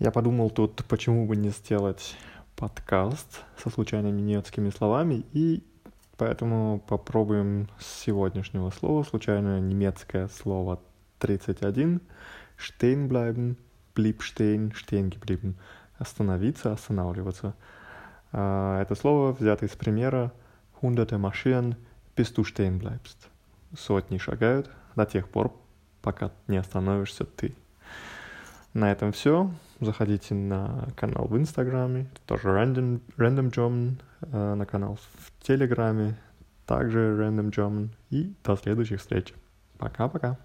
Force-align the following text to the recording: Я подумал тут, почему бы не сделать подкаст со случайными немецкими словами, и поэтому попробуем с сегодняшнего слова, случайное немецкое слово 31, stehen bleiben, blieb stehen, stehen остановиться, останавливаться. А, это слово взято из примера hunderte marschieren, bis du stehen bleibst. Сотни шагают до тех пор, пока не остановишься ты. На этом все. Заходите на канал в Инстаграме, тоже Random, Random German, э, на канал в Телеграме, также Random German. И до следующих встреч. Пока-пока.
Я 0.00 0.10
подумал 0.10 0.50
тут, 0.50 0.84
почему 0.86 1.26
бы 1.26 1.36
не 1.36 1.50
сделать 1.50 2.16
подкаст 2.56 3.42
со 3.62 3.70
случайными 3.70 4.20
немецкими 4.20 4.70
словами, 4.70 5.24
и 5.32 5.62
поэтому 6.16 6.82
попробуем 6.88 7.68
с 7.78 8.02
сегодняшнего 8.02 8.70
слова, 8.70 9.04
случайное 9.04 9.60
немецкое 9.60 10.28
слово 10.28 10.80
31, 11.20 12.00
stehen 12.58 13.08
bleiben, 13.08 13.56
blieb 13.94 14.20
stehen, 14.20 14.72
stehen 14.74 15.54
остановиться, 15.98 16.72
останавливаться. 16.72 17.54
А, 18.32 18.82
это 18.82 18.96
слово 18.96 19.32
взято 19.32 19.64
из 19.64 19.76
примера 19.76 20.32
hunderte 20.82 21.18
marschieren, 21.18 21.76
bis 22.16 22.32
du 22.32 22.42
stehen 22.44 22.78
bleibst. 22.78 23.28
Сотни 23.76 24.18
шагают 24.18 24.70
до 24.96 25.06
тех 25.06 25.28
пор, 25.28 25.52
пока 26.02 26.32
не 26.48 26.56
остановишься 26.56 27.24
ты. 27.24 27.54
На 28.74 28.90
этом 28.90 29.12
все. 29.12 29.50
Заходите 29.80 30.34
на 30.34 30.88
канал 30.96 31.26
в 31.26 31.38
Инстаграме, 31.38 32.06
тоже 32.26 32.48
Random, 32.48 33.00
Random 33.16 33.52
German, 33.52 34.02
э, 34.20 34.54
на 34.54 34.66
канал 34.66 34.98
в 35.18 35.44
Телеграме, 35.44 36.16
также 36.66 36.98
Random 36.98 37.50
German. 37.50 37.88
И 38.10 38.34
до 38.42 38.56
следующих 38.56 39.00
встреч. 39.00 39.32
Пока-пока. 39.78 40.38